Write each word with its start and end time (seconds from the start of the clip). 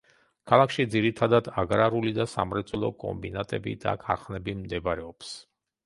ქალაქში 0.51 0.85
ძირითადად 0.95 1.49
აგრარული 1.65 2.15
და 2.17 2.27
სამრეწველო 2.33 2.91
კომბინატები 3.07 3.79
და 3.87 3.97
ქარხნები 4.09 4.61
მდებარეობს. 4.67 5.41